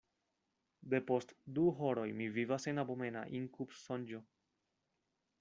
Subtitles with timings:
[0.93, 4.25] Depost du horoj mi vivas en abomena inkubsonĝo.